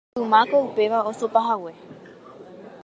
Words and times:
Ymáko 0.21 0.57
upéva 0.67 0.99
osopahague 1.11 1.73